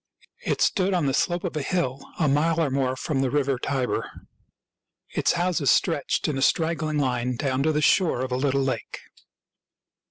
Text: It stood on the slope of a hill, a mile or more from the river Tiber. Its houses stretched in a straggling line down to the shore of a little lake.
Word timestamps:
It 0.43 0.61
stood 0.61 0.95
on 0.95 1.05
the 1.05 1.13
slope 1.13 1.43
of 1.43 1.55
a 1.55 1.61
hill, 1.61 2.01
a 2.17 2.27
mile 2.27 2.59
or 2.59 2.71
more 2.71 2.95
from 2.95 3.21
the 3.21 3.29
river 3.29 3.59
Tiber. 3.59 4.09
Its 5.11 5.33
houses 5.33 5.69
stretched 5.69 6.27
in 6.27 6.39
a 6.39 6.41
straggling 6.41 6.97
line 6.97 7.35
down 7.35 7.61
to 7.61 7.71
the 7.71 7.83
shore 7.83 8.21
of 8.21 8.31
a 8.31 8.35
little 8.35 8.63
lake. 8.63 9.01